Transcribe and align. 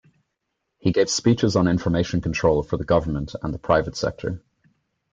He 0.79 0.91
gave 0.91 1.11
speeches 1.11 1.55
on 1.55 1.67
information 1.67 2.21
control 2.21 2.63
for 2.63 2.75
the 2.75 2.83
government 2.83 3.35
and 3.43 3.53
the 3.53 3.59
private 3.59 3.95
sector. 3.95 4.41